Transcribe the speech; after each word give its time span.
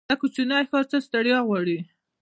دا 0.09 0.13
کوچينی 0.21 0.59
ښار 0.69 0.85
څه 0.91 0.97
ستړيا 1.07 1.39
غواړي. 1.47 1.77